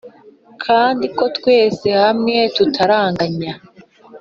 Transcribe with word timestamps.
kandi 0.63 1.05
ko 1.17 1.23
twese 1.37 1.87
hamwe 2.03 2.35
tutarangaye; 2.55 3.49